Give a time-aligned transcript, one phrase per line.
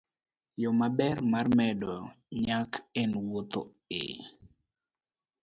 [0.61, 1.95] Yo maber mar medo
[2.43, 3.61] nyak en wuotho
[4.01, 4.03] e